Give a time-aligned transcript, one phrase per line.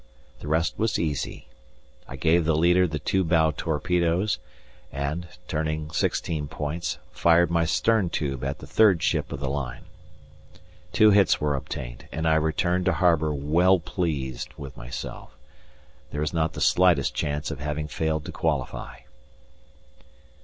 [0.39, 1.47] The rest was easy.
[2.07, 4.39] I gave the leader the two bow torpedoes,
[4.91, 9.83] and, turning sixteen points, fired my stern tube at the third ship of the line.
[10.91, 15.37] Two hits were obtained, and I returned to harbour well pleased with myself.
[16.09, 19.01] There is not the slightest chance of having failed to qualify.